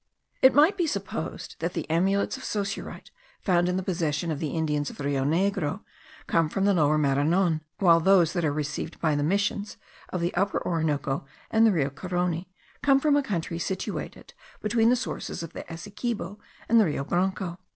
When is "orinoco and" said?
10.65-11.67